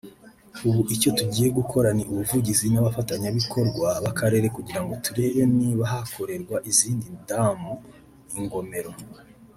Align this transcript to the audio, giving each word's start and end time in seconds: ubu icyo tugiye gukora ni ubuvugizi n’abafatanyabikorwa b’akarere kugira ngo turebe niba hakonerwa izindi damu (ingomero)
ubu 0.67 0.81
icyo 0.95 1.09
tugiye 1.17 1.47
gukora 1.57 1.87
ni 1.97 2.03
ubuvugizi 2.11 2.65
n’abafatanyabikorwa 2.69 3.87
b’akarere 4.03 4.47
kugira 4.55 4.81
ngo 4.83 4.93
turebe 5.05 5.41
niba 5.57 5.83
hakonerwa 5.91 6.57
izindi 6.69 7.07
damu 7.27 7.73
(ingomero) 8.39 8.91